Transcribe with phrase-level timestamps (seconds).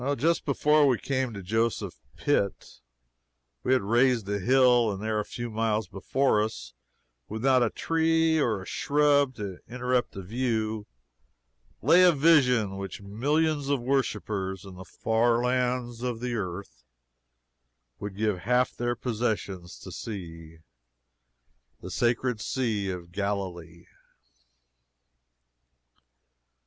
[0.17, 2.79] Just before we came to Joseph's Pit,
[3.61, 6.73] we had "raised" a hill, and there, a few miles before us,
[7.29, 10.87] with not a tree or a shrub to interrupt the view,
[11.83, 16.83] lay a vision which millions of worshipers in the far lands of the earth
[17.99, 20.61] would give half their possessions to see
[21.79, 23.85] the sacred Sea of Galilee!